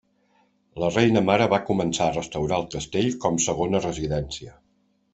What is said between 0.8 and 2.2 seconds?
La Reina Mare va començar a